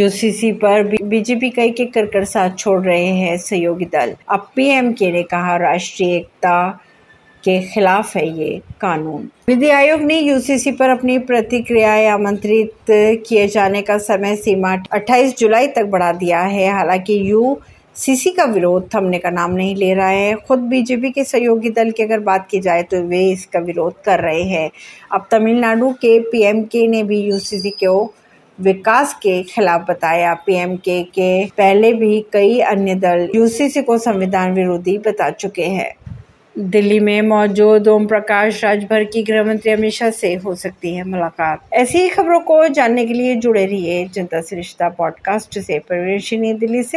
[0.00, 5.22] UCC पर BJP कई के कर साथ छोड़ रहे हैं सहयोगी दल। अब पीएमके ने
[5.22, 6.80] कहा, राष्ट्रीय एकता
[7.44, 12.72] के खिलाफ है ये कानून। विधि आयोग ने यूसीसी पर अपनी प्रतिक्रियाएँ आमंत्रित
[13.28, 17.58] किए जाने का समय सीमा 28 जुलाई तक बढ़ा दिया है। हालाँकि यू
[17.94, 21.90] सीसी का विरोध थमने का नाम नहीं ले रहा है। खुद बीजेपी के सहयोगी दल
[21.90, 24.70] की अगर बात की जाए तो वे इसका विरोध कर रहे हैं।
[25.12, 28.14] अब तमिलनाडु के पीएमके ने भी यूसीसी को
[28.60, 34.98] विकास के खिलाफ बताया। पीएमके के पहले भी कई अन्य दल यूसीसी को संविधान विरोधी
[34.98, 35.94] बता चुके हैं।
[36.58, 41.04] दिल्ली में मौजूद ओम प्रकाश राजभर की गृह मंत्री अमित शाह से हो सकती है
[41.04, 45.78] मुलाकात। ऐसी ही खबरों को जानने के लिए जुड़े रहिए जनता से रिश्ता पॉडकास्ट से।
[45.78, 46.96] परवेश दिल्ली से